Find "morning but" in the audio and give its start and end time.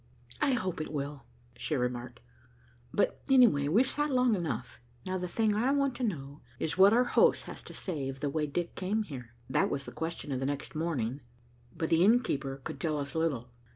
10.73-11.91